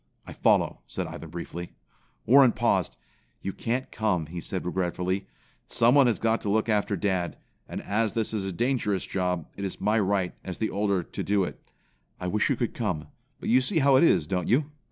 "I 0.25 0.33
follow," 0.33 0.79
said 0.87 1.05
Ivan 1.05 1.29
briefly. 1.29 1.73
Warren 2.25 2.53
paused. 2.53 2.97
"You 3.43 3.53
can't 3.53 3.91
come," 3.91 4.25
he 4.25 4.41
said 4.41 4.65
regretfully. 4.65 5.27
"Someone 5.67 6.07
has 6.07 6.17
got 6.17 6.41
to 6.41 6.49
look 6.49 6.67
after 6.67 6.95
dad, 6.95 7.37
and 7.69 7.83
as 7.83 8.13
this 8.13 8.33
is 8.33 8.43
a 8.43 8.51
dangerous 8.51 9.05
job, 9.05 9.45
it 9.55 9.63
is 9.63 9.79
my 9.79 9.99
right, 9.99 10.33
as 10.43 10.57
the 10.57 10.71
older, 10.71 11.03
to 11.03 11.21
do 11.23 11.43
it. 11.43 11.61
I 12.19 12.25
wish 12.25 12.49
you 12.49 12.55
could 12.55 12.73
come, 12.73 13.09
but 13.39 13.49
you 13.49 13.61
see 13.61 13.77
how 13.77 13.95
it 13.95 14.03
is, 14.03 14.25
don't 14.25 14.47
you?" 14.47 14.71